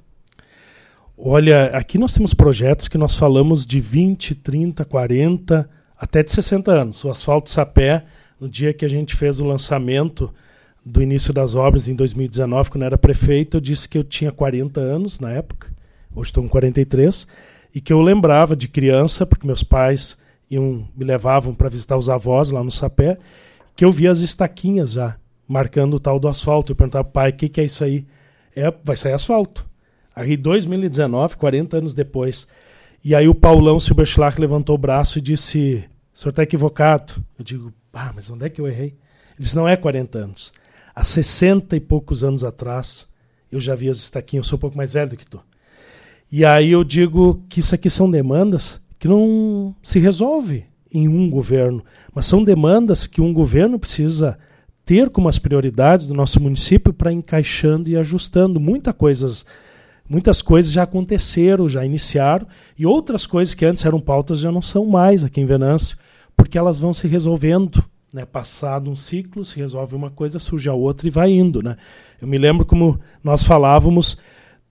Olha, 1.18 1.64
aqui 1.76 1.98
nós 1.98 2.12
temos 2.12 2.32
projetos 2.32 2.86
que 2.86 2.96
nós 2.96 3.16
falamos 3.16 3.66
de 3.66 3.80
20, 3.80 4.36
30, 4.36 4.84
40, 4.84 5.68
até 5.98 6.22
de 6.22 6.30
60 6.30 6.70
anos. 6.70 7.02
O 7.02 7.10
Asfalto 7.10 7.50
Sapé, 7.50 8.04
no 8.38 8.48
dia 8.48 8.72
que 8.72 8.84
a 8.84 8.88
gente 8.88 9.16
fez 9.16 9.40
o 9.40 9.44
lançamento 9.44 10.32
do 10.84 11.02
início 11.02 11.34
das 11.34 11.56
obras 11.56 11.88
em 11.88 11.96
2019, 11.96 12.70
quando 12.70 12.82
eu 12.82 12.86
era 12.86 12.98
prefeito, 12.98 13.56
eu 13.56 13.60
disse 13.60 13.88
que 13.88 13.98
eu 13.98 14.04
tinha 14.04 14.30
40 14.30 14.78
anos 14.78 15.18
na 15.18 15.32
época. 15.32 15.74
Hoje 16.14 16.30
estou 16.30 16.44
com 16.44 16.48
43 16.48 17.26
e 17.76 17.80
que 17.82 17.92
eu 17.92 18.00
lembrava 18.00 18.56
de 18.56 18.68
criança, 18.68 19.26
porque 19.26 19.46
meus 19.46 19.62
pais 19.62 20.18
iam, 20.50 20.88
me 20.96 21.04
levavam 21.04 21.54
para 21.54 21.68
visitar 21.68 21.94
os 21.98 22.08
avós 22.08 22.50
lá 22.50 22.64
no 22.64 22.70
Sapé, 22.70 23.18
que 23.76 23.84
eu 23.84 23.92
via 23.92 24.10
as 24.10 24.20
estaquinhas 24.20 24.92
já, 24.92 25.18
marcando 25.46 25.92
o 25.92 26.00
tal 26.00 26.18
do 26.18 26.26
asfalto. 26.26 26.72
Eu 26.72 26.76
perguntava, 26.76 27.04
pai, 27.04 27.28
o 27.28 27.32
que, 27.34 27.50
que 27.50 27.60
é 27.60 27.64
isso 27.64 27.84
aí? 27.84 28.06
É, 28.56 28.72
vai 28.82 28.96
sair 28.96 29.12
asfalto. 29.12 29.68
Aí, 30.14 30.38
2019, 30.38 31.36
40 31.36 31.76
anos 31.76 31.92
depois. 31.92 32.48
E 33.04 33.14
aí 33.14 33.28
o 33.28 33.34
Paulão 33.34 33.78
Silberschlag 33.78 34.40
levantou 34.40 34.74
o 34.74 34.78
braço 34.78 35.18
e 35.18 35.20
disse, 35.20 35.84
o 36.14 36.18
senhor 36.18 36.30
está 36.30 36.44
equivocado. 36.44 37.22
Eu 37.38 37.44
digo, 37.44 37.74
ah, 37.92 38.10
mas 38.14 38.30
onde 38.30 38.46
é 38.46 38.48
que 38.48 38.58
eu 38.58 38.66
errei? 38.66 38.86
Ele 38.86 39.40
disse, 39.40 39.54
não 39.54 39.68
é 39.68 39.76
40 39.76 40.18
anos. 40.18 40.50
Há 40.94 41.04
60 41.04 41.76
e 41.76 41.80
poucos 41.80 42.24
anos 42.24 42.42
atrás, 42.42 43.12
eu 43.52 43.60
já 43.60 43.74
vi 43.74 43.90
as 43.90 43.98
estaquinhas, 43.98 44.46
eu 44.46 44.48
sou 44.48 44.56
um 44.56 44.60
pouco 44.60 44.78
mais 44.78 44.94
velho 44.94 45.10
do 45.10 45.16
que 45.18 45.26
tu. 45.26 45.42
E 46.30 46.44
aí 46.44 46.70
eu 46.72 46.82
digo 46.82 47.42
que 47.48 47.60
isso 47.60 47.74
aqui 47.74 47.88
são 47.88 48.10
demandas 48.10 48.80
que 48.98 49.06
não 49.06 49.74
se 49.82 49.98
resolve 49.98 50.64
em 50.92 51.08
um 51.08 51.28
governo, 51.30 51.84
mas 52.14 52.26
são 52.26 52.42
demandas 52.42 53.06
que 53.06 53.20
um 53.20 53.32
governo 53.32 53.78
precisa 53.78 54.38
ter 54.84 55.10
como 55.10 55.28
as 55.28 55.38
prioridades 55.38 56.06
do 56.06 56.14
nosso 56.14 56.40
município 56.40 56.92
para 56.92 57.12
encaixando 57.12 57.88
e 57.88 57.96
ajustando 57.96 58.60
muitas 58.60 58.94
coisas 58.94 59.46
muitas 60.08 60.40
coisas 60.40 60.72
já 60.72 60.84
aconteceram, 60.84 61.68
já 61.68 61.84
iniciaram, 61.84 62.46
e 62.78 62.86
outras 62.86 63.26
coisas 63.26 63.54
que 63.54 63.64
antes 63.64 63.84
eram 63.84 64.00
pautas 64.00 64.40
já 64.40 64.52
não 64.52 64.62
são 64.62 64.86
mais 64.86 65.24
aqui 65.24 65.40
em 65.40 65.44
Venâncio, 65.44 65.98
porque 66.36 66.56
elas 66.56 66.78
vão 66.78 66.92
se 66.92 67.08
resolvendo. 67.08 67.84
Né? 68.12 68.24
Passado 68.24 68.90
um 68.90 68.94
ciclo, 68.94 69.44
se 69.44 69.56
resolve 69.56 69.94
uma 69.94 70.10
coisa, 70.10 70.38
surge 70.38 70.68
a 70.68 70.74
outra 70.74 71.08
e 71.08 71.10
vai 71.10 71.30
indo. 71.30 71.62
Né? 71.62 71.76
Eu 72.20 72.28
me 72.28 72.38
lembro 72.38 72.64
como 72.64 73.00
nós 73.22 73.42
falávamos 73.42 74.18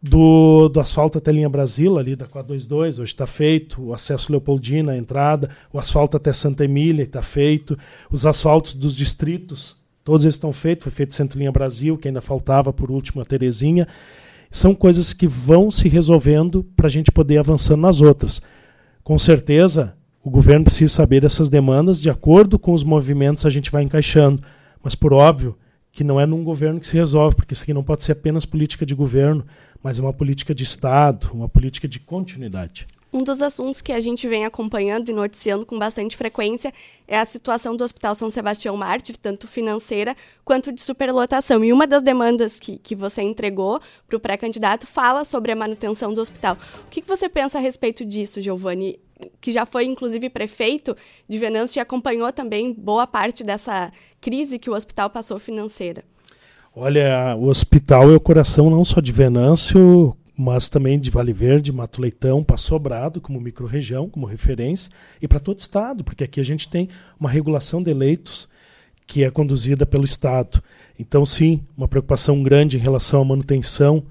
do, 0.08 0.70
do 0.70 0.80
asfalto 0.80 1.18
até 1.18 1.32
linha 1.32 1.50
Brasil, 1.50 1.98
ali 1.98 2.16
da 2.16 2.28
422, 2.28 3.00
hoje 3.00 3.12
está 3.12 3.26
feito, 3.26 3.82
o 3.82 3.94
acesso 3.94 4.32
Leopoldina, 4.32 4.92
a 4.92 4.98
entrada, 4.98 5.50
o 5.74 5.80
asfalto 5.80 6.16
até 6.16 6.32
Santa 6.32 6.64
Emília 6.64 7.04
está 7.04 7.24
feito, 7.24 7.78
os 8.12 8.26
asfaltos 8.26 8.76
dos 8.76 8.96
distritos, 8.96 9.82
todos 10.04 10.24
eles 10.24 10.36
estão 10.36 10.54
feitos, 10.54 10.84
foi 10.84 10.92
feito 10.92 11.16
Centro 11.16 11.40
Linha 11.40 11.52
Brasil, 11.52 11.98
que 11.98 12.08
ainda 12.08 12.22
faltava 12.22 12.72
por 12.72 12.92
último 12.92 13.22
a 13.22 13.26
Terezinha. 13.26 13.88
São 14.52 14.76
coisas 14.76 15.12
que 15.12 15.26
vão 15.26 15.72
se 15.72 15.90
resolvendo 15.90 16.64
para 16.76 16.86
a 16.86 16.90
gente 16.90 17.12
poder 17.12 17.40
avançando 17.40 17.82
nas 17.82 18.00
outras. 18.00 18.42
Com 19.04 19.18
certeza, 19.18 19.96
o 20.24 20.30
governo 20.30 20.66
precisa 20.66 20.94
saber 20.94 21.22
dessas 21.22 21.50
demandas, 21.50 22.00
de 22.00 22.12
acordo 22.12 22.60
com 22.60 22.74
os 22.74 22.84
movimentos 22.84 23.46
a 23.46 23.50
gente 23.50 23.72
vai 23.72 23.82
encaixando. 23.82 24.42
Mas, 24.84 24.94
por 24.94 25.14
óbvio, 25.14 25.58
que 25.96 26.04
não 26.04 26.20
é 26.20 26.26
num 26.26 26.44
governo 26.44 26.80
que 26.80 26.88
se 26.88 26.94
resolve, 26.94 27.38
porque 27.38 27.54
isso 27.54 27.64
aqui 27.64 27.74
não 27.74 27.84
pode 27.84 28.04
ser 28.04 28.12
apenas 28.12 28.46
política 28.46 28.86
de 28.86 28.94
governo, 28.94 29.46
mas 29.82 29.98
uma 29.98 30.12
política 30.12 30.54
de 30.54 30.64
Estado, 30.64 31.32
uma 31.34 31.48
política 31.48 31.88
de 31.88 32.02
continuidade. 32.02 32.86
Um 33.14 33.24
dos 33.24 33.42
assuntos 33.42 33.80
que 33.80 33.94
a 33.94 34.00
gente 34.02 34.28
vem 34.28 34.44
acompanhando 34.44 35.08
e 35.08 35.14
noticiando 35.14 35.66
com 35.66 35.80
bastante 35.80 36.18
frequência 36.18 36.74
é 37.08 37.18
a 37.18 37.24
situação 37.24 37.78
do 37.78 37.84
Hospital 37.86 38.14
São 38.14 38.30
Sebastião 38.30 38.76
Mártir, 38.76 39.16
tanto 39.16 39.48
financeira 39.48 40.18
quanto 40.44 40.70
de 40.70 40.82
superlotação. 40.82 41.64
E 41.64 41.72
uma 41.72 41.88
das 41.88 42.04
demandas 42.04 42.60
que, 42.60 42.78
que 42.78 42.94
você 42.94 43.22
entregou 43.22 43.80
para 44.06 44.18
o 44.18 44.20
pré-candidato 44.20 44.86
fala 44.86 45.24
sobre 45.24 45.54
a 45.54 45.56
manutenção 45.56 46.14
do 46.14 46.20
hospital. 46.20 46.58
O 46.88 46.90
que, 46.90 47.02
que 47.02 47.08
você 47.08 47.30
pensa 47.30 47.58
a 47.58 47.62
respeito 47.62 48.04
disso, 48.04 48.42
Giovanni? 48.42 49.00
Que 49.40 49.52
já 49.52 49.66
foi, 49.66 49.86
inclusive, 49.86 50.30
prefeito 50.30 50.96
de 51.28 51.38
Venâncio 51.38 51.80
e 51.80 51.82
acompanhou 51.82 52.32
também 52.32 52.74
boa 52.74 53.08
parte 53.08 53.44
dessa 53.44 53.92
crise 54.20 54.60
que 54.60 54.70
o 54.70 54.74
hospital 54.74 55.10
passou 55.10 55.40
financeira. 55.40 56.04
Olha, 56.76 57.36
o 57.38 57.48
hospital 57.48 58.12
é 58.12 58.16
o 58.16 58.20
coração 58.20 58.70
não 58.70 58.84
só 58.84 59.00
de 59.00 59.12
Venâncio, 59.12 60.16
mas 60.38 60.68
também 60.68 61.00
de 61.00 61.10
Vale 61.10 61.32
Verde, 61.32 61.72
Mato 61.72 62.02
Leitão, 62.02 62.44
Passo 62.44 62.66
Sobrado, 62.66 63.22
como 63.22 63.40
microrregião, 63.40 64.10
como 64.10 64.26
referência, 64.26 64.92
e 65.22 65.28
para 65.28 65.40
todo 65.40 65.58
o 65.58 65.62
Estado, 65.62 66.04
porque 66.04 66.26
aqui 66.26 66.40
a 66.40 66.44
gente 66.44 66.68
tem 66.68 66.90
uma 67.18 67.30
regulação 67.30 67.82
de 67.82 67.94
leitos 67.94 68.50
que 69.08 69.24
é 69.24 69.30
conduzida 69.30 69.86
pelo 69.86 70.04
Estado. 70.04 70.62
Então, 71.00 71.26
sim, 71.26 71.62
uma 71.78 71.88
preocupação 71.88 72.44
grande 72.44 72.76
em 72.76 72.82
relação 72.82 73.22
à 73.22 73.26
manutenção 73.26 74.04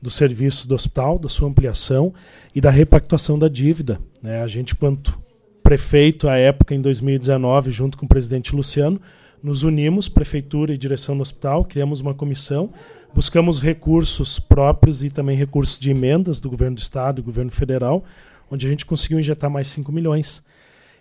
do 0.00 0.10
serviço 0.10 0.66
do 0.66 0.74
hospital, 0.74 1.18
da 1.18 1.28
sua 1.28 1.48
ampliação 1.48 2.12
e 2.54 2.60
da 2.60 2.70
repactuação 2.70 3.38
da 3.38 3.48
dívida. 3.48 4.00
Né? 4.22 4.42
A 4.42 4.46
gente, 4.46 4.74
quanto 4.74 5.18
prefeito, 5.62 6.28
à 6.28 6.36
época, 6.36 6.74
em 6.74 6.80
2019, 6.80 7.70
junto 7.70 7.98
com 7.98 8.06
o 8.06 8.08
presidente 8.08 8.54
Luciano, 8.56 9.00
nos 9.42 9.62
unimos, 9.62 10.08
prefeitura 10.08 10.74
e 10.74 10.78
direção 10.78 11.16
do 11.16 11.22
hospital, 11.22 11.64
criamos 11.64 12.00
uma 12.00 12.14
comissão, 12.14 12.70
buscamos 13.14 13.60
recursos 13.60 14.38
próprios 14.38 15.02
e 15.02 15.10
também 15.10 15.36
recursos 15.36 15.78
de 15.78 15.90
emendas 15.90 16.40
do 16.40 16.50
governo 16.50 16.76
do 16.76 16.80
estado 16.80 17.20
e 17.20 17.22
governo 17.22 17.50
federal, 17.50 18.04
onde 18.50 18.66
a 18.66 18.70
gente 18.70 18.84
conseguiu 18.84 19.18
injetar 19.18 19.50
mais 19.50 19.68
5 19.68 19.90
milhões. 19.92 20.44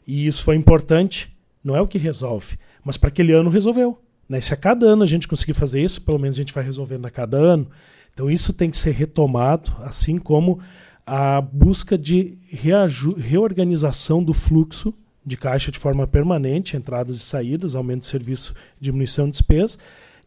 E 0.08 0.28
isso 0.28 0.44
foi 0.44 0.56
importante, 0.56 1.36
não 1.64 1.76
é 1.76 1.82
o 1.82 1.88
que 1.88 1.98
resolve, 1.98 2.58
mas 2.84 2.98
para 2.98 3.10
aquele 3.10 3.34
ano 3.34 3.50
resolveu. 3.50 3.98
Né? 4.28 4.40
Se 4.40 4.54
a 4.54 4.58
cada 4.58 4.86
ano 4.86 5.04
a 5.04 5.08
gente 5.08 5.28
conseguir 5.28 5.54
fazer 5.54 5.82
isso, 5.82 6.02
pelo 6.04 6.20
menos 6.20 6.36
a 6.38 6.42
gente 6.42 6.54
vai 6.54 6.64
resolvendo 6.64 7.06
a 7.06 7.10
cada 7.10 7.38
ano. 7.38 7.68
Então 8.20 8.30
isso 8.30 8.52
tem 8.52 8.70
que 8.70 8.78
ser 8.78 8.92
retomado, 8.92 9.72
assim 9.82 10.18
como 10.18 10.60
a 11.08 11.40
busca 11.40 11.98
de 11.98 12.38
reorganização 12.52 14.22
do 14.22 14.34
fluxo 14.34 14.94
de 15.26 15.38
caixa 15.38 15.72
de 15.72 15.80
forma 15.80 16.06
permanente, 16.06 16.76
entradas 16.76 17.16
e 17.16 17.20
saídas, 17.20 17.76
aumento 17.76 18.02
de 18.02 18.08
serviço, 18.08 18.54
diminuição 18.78 19.28
de 19.28 19.32
despesa. 19.32 19.78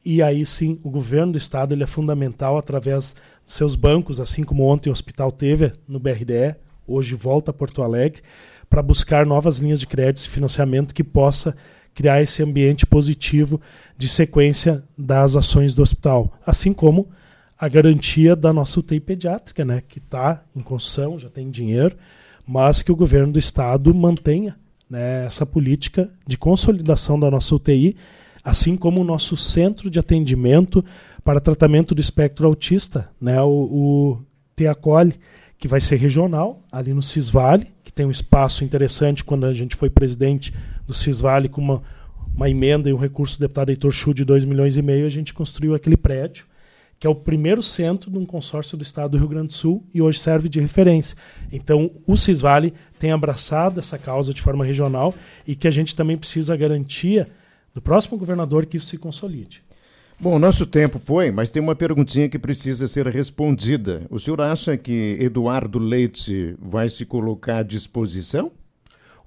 E 0.02 0.22
aí 0.22 0.46
sim, 0.46 0.80
o 0.82 0.88
governo 0.88 1.32
do 1.32 1.38
estado 1.38 1.74
ele 1.74 1.82
é 1.82 1.86
fundamental 1.86 2.56
através 2.56 3.14
dos 3.44 3.56
seus 3.56 3.76
bancos, 3.76 4.20
assim 4.20 4.42
como 4.42 4.64
ontem 4.64 4.88
o 4.88 4.92
hospital 4.92 5.30
teve 5.30 5.70
no 5.86 6.00
BRDE, 6.00 6.56
hoje 6.88 7.14
volta 7.14 7.50
a 7.50 7.54
Porto 7.54 7.82
Alegre, 7.82 8.22
para 8.70 8.80
buscar 8.80 9.26
novas 9.26 9.58
linhas 9.58 9.78
de 9.78 9.86
crédito 9.86 10.24
e 10.24 10.30
financiamento 10.30 10.94
que 10.94 11.04
possa 11.04 11.54
criar 11.94 12.22
esse 12.22 12.42
ambiente 12.42 12.86
positivo 12.86 13.60
de 13.98 14.08
sequência 14.08 14.82
das 14.96 15.36
ações 15.36 15.74
do 15.74 15.82
hospital, 15.82 16.32
assim 16.46 16.72
como 16.72 17.10
a 17.62 17.68
garantia 17.68 18.34
da 18.34 18.52
nossa 18.52 18.80
UTI 18.80 18.98
pediátrica, 18.98 19.64
né, 19.64 19.84
que 19.86 20.00
está 20.00 20.42
em 20.52 20.58
construção, 20.58 21.16
já 21.16 21.28
tem 21.28 21.48
dinheiro, 21.48 21.94
mas 22.44 22.82
que 22.82 22.90
o 22.90 22.96
governo 22.96 23.34
do 23.34 23.38
estado 23.38 23.94
mantenha 23.94 24.56
né, 24.90 25.24
essa 25.26 25.46
política 25.46 26.10
de 26.26 26.36
consolidação 26.36 27.20
da 27.20 27.30
nossa 27.30 27.54
UTI, 27.54 27.94
assim 28.42 28.74
como 28.76 29.00
o 29.00 29.04
nosso 29.04 29.36
centro 29.36 29.88
de 29.88 30.00
atendimento 30.00 30.84
para 31.22 31.38
tratamento 31.38 31.94
do 31.94 32.00
espectro 32.00 32.48
autista, 32.48 33.08
né, 33.20 33.40
o, 33.40 33.46
o 33.48 34.18
TEACOLE, 34.56 35.14
que 35.56 35.68
vai 35.68 35.80
ser 35.80 36.00
regional, 36.00 36.64
ali 36.72 36.92
no 36.92 37.00
Cisvale, 37.00 37.68
que 37.84 37.92
tem 37.92 38.04
um 38.04 38.10
espaço 38.10 38.64
interessante 38.64 39.22
quando 39.22 39.46
a 39.46 39.52
gente 39.52 39.76
foi 39.76 39.88
presidente 39.88 40.52
do 40.84 40.92
Cisvale 40.92 41.48
com 41.48 41.60
uma, 41.60 41.80
uma 42.34 42.50
emenda 42.50 42.90
e 42.90 42.92
um 42.92 42.98
recurso 42.98 43.38
do 43.38 43.42
deputado 43.42 43.70
Heitor 43.70 43.92
Chu 43.92 44.12
de 44.12 44.24
2 44.24 44.44
milhões 44.46 44.76
e 44.76 44.82
meio, 44.82 45.06
a 45.06 45.08
gente 45.08 45.32
construiu 45.32 45.76
aquele 45.76 45.96
prédio 45.96 46.50
que 47.02 47.06
é 47.08 47.10
o 47.10 47.16
primeiro 47.16 47.64
centro 47.64 48.12
de 48.12 48.16
um 48.16 48.24
consórcio 48.24 48.78
do 48.78 48.84
estado 48.84 49.10
do 49.10 49.18
Rio 49.18 49.26
Grande 49.26 49.48
do 49.48 49.54
Sul 49.54 49.84
e 49.92 50.00
hoje 50.00 50.20
serve 50.20 50.48
de 50.48 50.60
referência. 50.60 51.18
Então, 51.50 51.90
o 52.06 52.16
Cisvale 52.16 52.72
tem 52.96 53.10
abraçado 53.10 53.80
essa 53.80 53.98
causa 53.98 54.32
de 54.32 54.40
forma 54.40 54.64
regional 54.64 55.12
e 55.44 55.56
que 55.56 55.66
a 55.66 55.70
gente 55.72 55.96
também 55.96 56.16
precisa 56.16 56.56
garantia 56.56 57.28
do 57.74 57.82
próximo 57.82 58.16
governador 58.16 58.66
que 58.66 58.76
isso 58.76 58.86
se 58.86 58.98
consolide. 58.98 59.64
Bom, 60.20 60.38
nosso 60.38 60.64
tempo 60.64 61.00
foi, 61.00 61.32
mas 61.32 61.50
tem 61.50 61.60
uma 61.60 61.74
perguntinha 61.74 62.28
que 62.28 62.38
precisa 62.38 62.86
ser 62.86 63.08
respondida. 63.08 64.02
O 64.08 64.20
senhor 64.20 64.40
acha 64.40 64.76
que 64.76 65.16
Eduardo 65.18 65.80
Leite 65.80 66.54
vai 66.60 66.88
se 66.88 67.04
colocar 67.04 67.58
à 67.58 67.62
disposição? 67.64 68.52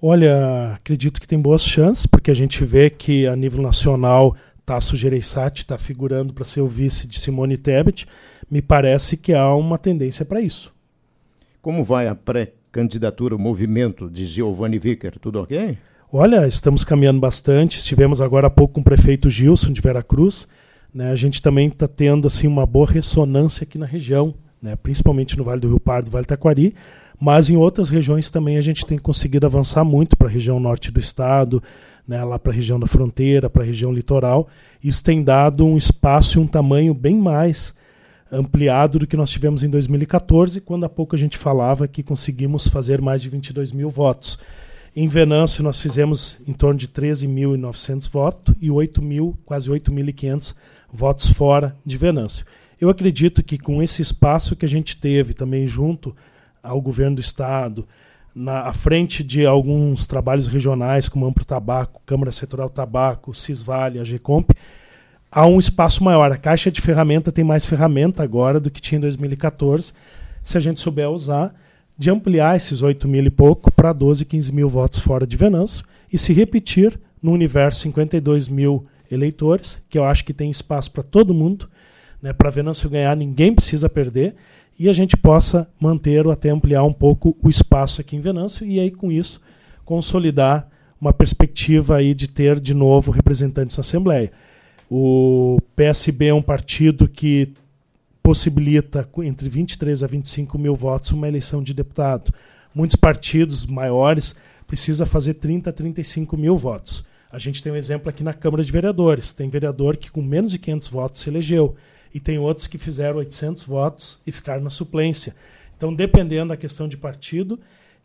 Olha, 0.01 0.75
acredito 0.75 1.19
que 1.19 1.27
tem 1.27 1.41
boas 1.41 1.61
chances, 1.61 2.05
porque 2.05 2.31
a 2.31 2.35
gente 2.35 2.63
vê 2.63 2.89
que 2.89 3.27
a 3.27 3.35
nível 3.35 3.61
nacional 3.61 4.33
Tasso 4.65 4.97
Gereissati 4.97 5.61
está 5.61 5.77
figurando 5.77 6.33
para 6.33 6.43
ser 6.43 6.61
o 6.61 6.67
vice 6.67 7.07
de 7.07 7.19
Simone 7.19 7.57
Tebet, 7.57 8.07
me 8.49 8.61
parece 8.61 9.15
que 9.15 9.33
há 9.33 9.53
uma 9.55 9.77
tendência 9.77 10.25
para 10.25 10.41
isso. 10.41 10.73
Como 11.61 11.83
vai 11.83 12.07
a 12.07 12.15
pré-candidatura, 12.15 13.35
o 13.35 13.39
movimento 13.39 14.09
de 14.09 14.25
Giovanni 14.25 14.79
Vicker? 14.79 15.19
Tudo 15.19 15.41
ok? 15.41 15.77
Olha, 16.11 16.47
estamos 16.47 16.83
caminhando 16.83 17.19
bastante. 17.19 17.79
Estivemos 17.79 18.21
agora 18.21 18.47
há 18.47 18.49
pouco 18.49 18.75
com 18.75 18.81
o 18.81 18.83
prefeito 18.83 19.29
Gilson 19.29 19.71
de 19.71 19.81
Veracruz. 19.81 20.47
Né? 20.93 21.11
A 21.11 21.15
gente 21.15 21.41
também 21.41 21.67
está 21.67 21.87
tendo 21.87 22.27
assim 22.27 22.47
uma 22.47 22.65
boa 22.65 22.89
ressonância 22.89 23.63
aqui 23.63 23.77
na 23.77 23.85
região, 23.85 24.33
né? 24.61 24.75
principalmente 24.75 25.37
no 25.37 25.43
Vale 25.43 25.59
do 25.59 25.67
Rio 25.67 25.79
Pardo, 25.79 26.09
Vale 26.09 26.25
Taquari, 26.25 26.73
mas 27.19 27.49
em 27.49 27.57
outras 27.57 27.89
regiões 27.89 28.29
também 28.29 28.57
a 28.57 28.61
gente 28.61 28.85
tem 28.85 28.97
conseguido 28.97 29.45
avançar 29.45 29.83
muito 29.83 30.15
para 30.15 30.27
a 30.27 30.31
região 30.31 30.59
norte 30.59 30.91
do 30.91 30.99
estado, 30.99 31.61
né, 32.07 32.23
lá 32.23 32.37
para 32.37 32.51
a 32.51 32.55
região 32.55 32.79
da 32.79 32.87
fronteira, 32.87 33.49
para 33.49 33.63
a 33.63 33.65
região 33.65 33.91
litoral. 33.91 34.47
Isso 34.83 35.03
tem 35.03 35.23
dado 35.23 35.65
um 35.65 35.77
espaço 35.77 36.37
e 36.37 36.41
um 36.41 36.47
tamanho 36.47 36.93
bem 36.93 37.15
mais 37.15 37.75
ampliado 38.31 38.99
do 38.99 39.07
que 39.07 39.15
nós 39.15 39.29
tivemos 39.29 39.63
em 39.63 39.69
2014, 39.69 40.61
quando 40.61 40.85
há 40.85 40.89
pouco 40.89 41.15
a 41.15 41.19
gente 41.19 41.37
falava 41.37 41.87
que 41.87 42.03
conseguimos 42.03 42.67
fazer 42.67 43.01
mais 43.01 43.21
de 43.21 43.29
22 43.29 43.71
mil 43.71 43.89
votos. 43.89 44.39
Em 44.95 45.07
Venâncio, 45.07 45.63
nós 45.63 45.81
fizemos 45.81 46.39
em 46.47 46.53
torno 46.53 46.79
de 46.79 46.87
13.900 46.87 48.09
votos 48.09 48.55
e 48.61 48.71
8 48.71 49.01
mil, 49.01 49.37
quase 49.45 49.69
8.500 49.69 50.55
votos 50.91 51.27
fora 51.27 51.75
de 51.85 51.97
Venâncio. 51.97 52.45
Eu 52.79 52.89
acredito 52.89 53.43
que 53.43 53.57
com 53.57 53.81
esse 53.81 54.01
espaço 54.01 54.55
que 54.55 54.65
a 54.65 54.69
gente 54.69 54.97
teve 54.97 55.33
também 55.33 55.67
junto 55.67 56.15
ao 56.63 56.81
governo 56.81 57.15
do 57.15 57.21
Estado, 57.21 57.87
na, 58.35 58.67
à 58.67 58.73
frente 58.73 59.23
de 59.23 59.45
alguns 59.45 60.05
trabalhos 60.05 60.47
regionais, 60.47 61.07
como 61.07 61.25
Amplo 61.25 61.45
Tabaco, 61.45 62.01
Câmara 62.05 62.33
Setorial 62.33 62.69
Tabaco, 62.69 63.33
Cisvale, 63.33 63.97
a 63.97 64.03
GECOMP, 64.03 64.51
há 65.31 65.47
um 65.47 65.57
espaço 65.57 66.03
maior. 66.03 66.29
A 66.31 66.37
caixa 66.37 66.69
de 66.69 66.81
ferramenta 66.81 67.31
tem 67.31 67.45
mais 67.45 67.65
ferramenta 67.65 68.21
agora 68.21 68.59
do 68.59 68.69
que 68.69 68.81
tinha 68.81 68.97
em 68.97 69.01
2014, 69.01 69.93
se 70.43 70.57
a 70.57 70.61
gente 70.61 70.81
souber 70.81 71.09
usar, 71.09 71.55
de 71.97 72.11
ampliar 72.11 72.57
esses 72.57 72.81
8 72.81 73.07
mil 73.07 73.25
e 73.25 73.29
pouco 73.29 73.71
para 73.71 73.93
12, 73.93 74.25
15 74.25 74.53
mil 74.53 74.67
votos 74.67 74.99
fora 74.99 75.25
de 75.25 75.37
Venâncio 75.37 75.85
e 76.11 76.17
se 76.17 76.33
repetir 76.33 76.99
no 77.23 77.31
universo 77.31 77.79
52 77.79 78.49
mil 78.49 78.85
eleitores, 79.09 79.83
que 79.89 79.97
eu 79.97 80.03
acho 80.03 80.25
que 80.25 80.33
tem 80.33 80.51
espaço 80.51 80.91
para 80.91 81.03
todo 81.03 81.33
mundo. 81.33 81.69
Né, 82.21 82.33
para 82.33 82.49
Venâncio 82.49 82.89
ganhar, 82.89 83.15
ninguém 83.15 83.53
precisa 83.53 83.87
perder 83.87 84.35
e 84.77 84.89
a 84.89 84.93
gente 84.93 85.15
possa 85.15 85.67
manter 85.79 86.25
ou 86.25 86.31
até 86.31 86.49
ampliar 86.49 86.83
um 86.83 86.93
pouco 86.93 87.35
o 87.41 87.49
espaço 87.49 88.01
aqui 88.01 88.15
em 88.15 88.21
Venâncio 88.21 88.65
e 88.65 88.79
aí 88.79 88.91
com 88.91 89.11
isso 89.11 89.41
consolidar 89.85 90.67
uma 90.99 91.13
perspectiva 91.13 91.97
aí 91.97 92.13
de 92.13 92.27
ter 92.27 92.59
de 92.59 92.73
novo 92.73 93.11
representantes 93.11 93.77
na 93.77 93.81
Assembleia. 93.81 94.31
O 94.89 95.59
PSB 95.75 96.27
é 96.27 96.33
um 96.33 96.41
partido 96.41 97.07
que 97.07 97.53
possibilita, 98.23 99.07
entre 99.23 99.47
23 99.47 100.01
a 100.01 100.07
25 100.07 100.57
mil 100.57 100.73
votos, 100.73 101.11
uma 101.11 101.27
eleição 101.27 101.61
de 101.61 101.73
deputado. 101.73 102.33
Muitos 102.73 102.95
partidos 102.95 103.65
maiores 103.65 104.35
precisam 104.65 105.05
fazer 105.05 105.35
30 105.35 105.69
a 105.69 105.73
35 105.73 106.35
mil 106.35 106.57
votos. 106.57 107.05
A 107.31 107.37
gente 107.37 107.61
tem 107.61 107.71
um 107.71 107.75
exemplo 107.75 108.09
aqui 108.09 108.23
na 108.23 108.33
Câmara 108.33 108.63
de 108.63 108.71
Vereadores. 108.71 109.31
Tem 109.31 109.49
vereador 109.49 109.97
que 109.97 110.09
com 110.09 110.21
menos 110.21 110.51
de 110.51 110.57
500 110.57 110.87
votos 110.87 111.21
se 111.21 111.29
elegeu. 111.29 111.75
E 112.15 112.19
tem 112.21 112.39
outros 112.39 112.65
que 112.65 112.77
fizeram 112.77 113.17
800 113.17 113.63
votos 113.63 114.21
e 114.25 114.31
ficaram 114.31 114.63
na 114.63 114.69
suplência. 114.69 115.35
Então, 115.75 115.93
dependendo 115.93 116.47
da 116.47 116.55
questão 116.55 116.87
de 116.87 116.95
partido, 116.95 117.59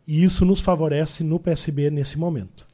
e 0.04 0.24
isso 0.24 0.44
nos 0.44 0.60
favorece 0.60 1.22
no 1.22 1.38
PSB 1.38 1.90
nesse 1.90 2.18
momento. 2.18 2.66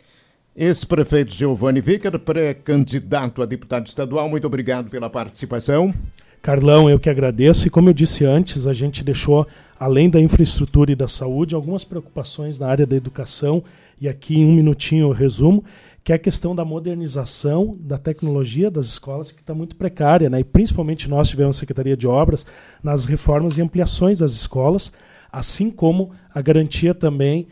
Ex-prefeito 0.57 1.35
Giovanni 1.35 1.83
Vicker, 1.83 2.19
pré-candidato 2.19 3.43
a 3.43 3.45
deputado 3.45 3.87
estadual, 3.87 4.31
muito 4.31 4.47
obrigado 4.47 4.89
pela 4.89 5.11
participação. 5.11 5.93
Carlão, 6.41 6.89
eu 6.89 6.99
que 6.99 7.11
agradeço. 7.11 7.67
E 7.67 7.71
como 7.71 7.91
eu 7.91 7.93
disse 7.93 8.25
antes, 8.25 8.67
a 8.67 8.73
gente 8.73 9.05
deixou, 9.05 9.47
além 9.79 10.09
da 10.09 10.19
infraestrutura 10.19 10.91
e 10.91 10.97
da 10.97 11.07
saúde, 11.07 11.55
algumas 11.55 11.85
preocupações 11.85 12.59
na 12.59 12.67
área 12.67 12.87
da 12.87 12.97
educação. 12.97 13.63
E 14.01 14.09
aqui, 14.09 14.39
em 14.39 14.47
um 14.47 14.55
minutinho, 14.55 15.09
eu 15.09 15.13
resumo 15.13 15.63
que 16.07 16.13
é 16.13 16.15
a 16.15 16.21
questão 16.21 16.55
da 16.55 16.65
modernização 16.65 17.77
da 17.81 17.99
tecnologia 17.99 18.71
das 18.71 18.87
escolas, 18.87 19.33
que 19.33 19.41
está 19.41 19.53
muito 19.53 19.75
precária, 19.75 20.31
né? 20.31 20.39
e 20.39 20.45
principalmente 20.45 21.11
nós 21.11 21.29
tivemos 21.29 21.57
a 21.57 21.59
Secretaria 21.59 21.97
de 21.97 22.07
Obras 22.07 22.47
nas 22.81 23.07
reformas 23.07 23.59
e 23.59 23.63
ampliações 23.63 24.21
das 24.21 24.31
escolas, 24.31 24.93
assim 25.33 25.69
como 25.69 26.13
a 26.33 26.41
garantia 26.41 26.95
também 26.95 27.49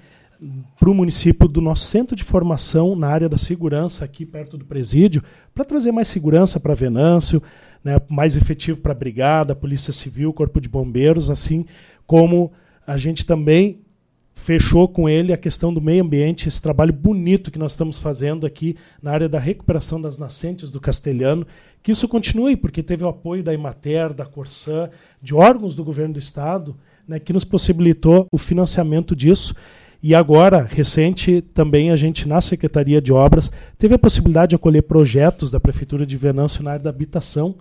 para 0.78 0.88
o 0.88 0.94
município 0.94 1.48
do 1.48 1.60
nosso 1.60 1.86
centro 1.86 2.14
de 2.14 2.22
formação 2.22 2.94
na 2.94 3.08
área 3.08 3.28
da 3.28 3.36
segurança, 3.36 4.04
aqui 4.04 4.24
perto 4.24 4.56
do 4.56 4.64
presídio, 4.64 5.20
para 5.52 5.64
trazer 5.64 5.90
mais 5.90 6.06
segurança 6.06 6.60
para 6.60 6.74
Venâncio, 6.74 7.42
né, 7.82 7.96
mais 8.08 8.36
efetivo 8.36 8.80
para 8.80 8.92
a 8.92 8.94
Brigada, 8.94 9.56
Polícia 9.56 9.92
Civil, 9.92 10.32
Corpo 10.32 10.60
de 10.60 10.68
Bombeiros, 10.68 11.28
assim 11.28 11.66
como 12.06 12.52
a 12.86 12.96
gente 12.96 13.26
também 13.26 13.83
fechou 14.34 14.88
com 14.88 15.08
ele 15.08 15.32
a 15.32 15.38
questão 15.38 15.72
do 15.72 15.80
meio 15.80 16.02
ambiente, 16.02 16.48
esse 16.48 16.60
trabalho 16.60 16.92
bonito 16.92 17.50
que 17.50 17.58
nós 17.58 17.72
estamos 17.72 18.00
fazendo 18.00 18.44
aqui 18.44 18.76
na 19.00 19.12
área 19.12 19.28
da 19.28 19.38
recuperação 19.38 20.00
das 20.00 20.18
nascentes 20.18 20.70
do 20.70 20.80
Castelhano, 20.80 21.46
que 21.82 21.92
isso 21.92 22.08
continue, 22.08 22.56
porque 22.56 22.82
teve 22.82 23.04
o 23.04 23.08
apoio 23.08 23.42
da 23.42 23.54
Imater, 23.54 24.12
da 24.12 24.26
Corsã, 24.26 24.90
de 25.22 25.34
órgãos 25.34 25.76
do 25.76 25.84
governo 25.84 26.14
do 26.14 26.18
estado, 26.18 26.76
né, 27.06 27.18
que 27.20 27.32
nos 27.32 27.44
possibilitou 27.44 28.26
o 28.32 28.36
financiamento 28.36 29.14
disso. 29.14 29.54
E 30.02 30.14
agora, 30.14 30.66
recente, 30.68 31.40
também 31.40 31.90
a 31.90 31.96
gente, 31.96 32.28
na 32.28 32.40
Secretaria 32.40 33.00
de 33.00 33.12
Obras, 33.12 33.52
teve 33.78 33.94
a 33.94 33.98
possibilidade 33.98 34.50
de 34.50 34.56
acolher 34.56 34.82
projetos 34.82 35.50
da 35.50 35.60
Prefeitura 35.60 36.04
de 36.04 36.16
Venâncio 36.16 36.62
na 36.62 36.72
área 36.72 36.84
da 36.84 36.90
habitação, 36.90 37.54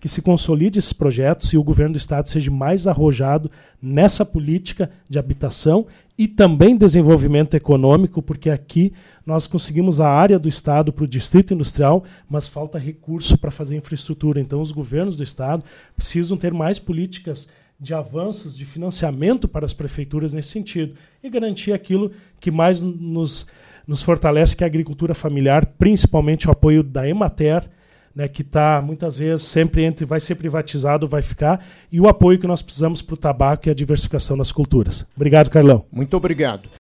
que 0.00 0.08
se 0.08 0.22
consolide 0.22 0.78
esses 0.78 0.94
projetos 0.94 1.52
e 1.52 1.58
o 1.58 1.62
governo 1.62 1.92
do 1.92 1.98
Estado 1.98 2.26
seja 2.28 2.50
mais 2.50 2.86
arrojado 2.86 3.50
nessa 3.80 4.24
política 4.24 4.90
de 5.08 5.18
habitação 5.18 5.86
e 6.16 6.26
também 6.26 6.76
desenvolvimento 6.76 7.54
econômico, 7.54 8.22
porque 8.22 8.50
aqui 8.50 8.92
nós 9.24 9.46
conseguimos 9.46 10.00
a 10.00 10.08
área 10.08 10.38
do 10.38 10.48
Estado 10.48 10.92
para 10.92 11.04
o 11.04 11.08
distrito 11.08 11.52
industrial, 11.52 12.04
mas 12.28 12.48
falta 12.48 12.78
recurso 12.78 13.38
para 13.38 13.50
fazer 13.50 13.76
infraestrutura. 13.76 14.40
Então, 14.40 14.60
os 14.60 14.72
governos 14.72 15.16
do 15.16 15.22
Estado 15.22 15.64
precisam 15.94 16.36
ter 16.36 16.52
mais 16.52 16.78
políticas 16.78 17.50
de 17.78 17.94
avanços 17.94 18.56
de 18.56 18.64
financiamento 18.64 19.48
para 19.48 19.64
as 19.64 19.72
prefeituras 19.72 20.34
nesse 20.34 20.48
sentido 20.48 20.94
e 21.22 21.30
garantir 21.30 21.72
aquilo 21.72 22.10
que 22.38 22.50
mais 22.50 22.82
nos, 22.82 23.46
nos 23.86 24.02
fortalece, 24.02 24.54
que 24.54 24.62
é 24.62 24.66
a 24.66 24.68
agricultura 24.68 25.14
familiar, 25.14 25.64
principalmente 25.64 26.48
o 26.48 26.50
apoio 26.50 26.82
da 26.82 27.08
Emater, 27.08 27.68
né, 28.14 28.28
que 28.28 28.42
está 28.42 28.82
muitas 28.82 29.18
vezes 29.18 29.46
sempre 29.46 29.84
entre 29.84 30.04
vai 30.04 30.20
ser 30.20 30.34
privatizado, 30.34 31.08
vai 31.08 31.22
ficar, 31.22 31.64
e 31.90 32.00
o 32.00 32.08
apoio 32.08 32.38
que 32.38 32.46
nós 32.46 32.62
precisamos 32.62 33.00
para 33.02 33.14
o 33.14 33.16
tabaco 33.16 33.68
e 33.68 33.70
a 33.70 33.74
diversificação 33.74 34.36
das 34.36 34.52
culturas. 34.52 35.08
Obrigado, 35.16 35.50
Carlão. 35.50 35.84
Muito 35.90 36.16
obrigado. 36.16 36.68